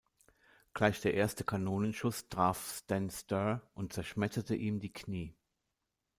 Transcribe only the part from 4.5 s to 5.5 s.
ihm die Knie.